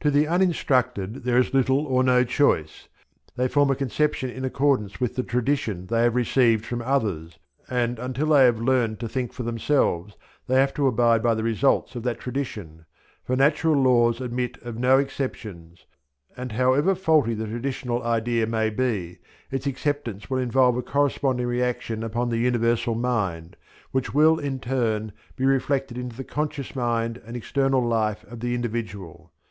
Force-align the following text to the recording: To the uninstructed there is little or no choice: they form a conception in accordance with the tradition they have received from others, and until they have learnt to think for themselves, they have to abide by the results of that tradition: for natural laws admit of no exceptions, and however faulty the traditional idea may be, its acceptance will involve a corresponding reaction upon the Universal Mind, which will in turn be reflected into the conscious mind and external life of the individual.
To 0.00 0.10
the 0.10 0.26
uninstructed 0.26 1.24
there 1.24 1.36
is 1.36 1.52
little 1.52 1.86
or 1.86 2.02
no 2.02 2.24
choice: 2.24 2.88
they 3.36 3.48
form 3.48 3.68
a 3.70 3.76
conception 3.76 4.30
in 4.30 4.42
accordance 4.42 4.98
with 4.98 5.14
the 5.14 5.22
tradition 5.22 5.88
they 5.88 6.04
have 6.04 6.14
received 6.14 6.64
from 6.64 6.80
others, 6.80 7.38
and 7.68 7.98
until 7.98 8.28
they 8.28 8.46
have 8.46 8.62
learnt 8.62 8.98
to 9.00 9.08
think 9.10 9.34
for 9.34 9.42
themselves, 9.42 10.16
they 10.46 10.54
have 10.54 10.72
to 10.72 10.86
abide 10.86 11.22
by 11.22 11.34
the 11.34 11.42
results 11.42 11.94
of 11.94 12.02
that 12.04 12.18
tradition: 12.18 12.86
for 13.22 13.36
natural 13.36 13.74
laws 13.74 14.22
admit 14.22 14.56
of 14.62 14.78
no 14.78 14.96
exceptions, 14.96 15.84
and 16.34 16.52
however 16.52 16.94
faulty 16.94 17.34
the 17.34 17.46
traditional 17.46 18.02
idea 18.02 18.46
may 18.46 18.70
be, 18.70 19.18
its 19.50 19.66
acceptance 19.66 20.30
will 20.30 20.38
involve 20.38 20.78
a 20.78 20.82
corresponding 20.82 21.46
reaction 21.46 22.02
upon 22.02 22.30
the 22.30 22.38
Universal 22.38 22.94
Mind, 22.94 23.54
which 23.90 24.14
will 24.14 24.38
in 24.38 24.60
turn 24.60 25.12
be 25.36 25.44
reflected 25.44 25.98
into 25.98 26.16
the 26.16 26.24
conscious 26.24 26.74
mind 26.74 27.20
and 27.26 27.36
external 27.36 27.86
life 27.86 28.24
of 28.30 28.40
the 28.40 28.54
individual. 28.54 29.30